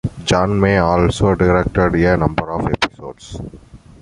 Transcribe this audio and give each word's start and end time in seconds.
John 0.25 0.59
May 0.59 0.77
also 0.79 1.35
directed 1.35 1.93
a 1.93 2.17
number 2.17 2.49
of 2.53 2.65
episodes. 2.65 3.39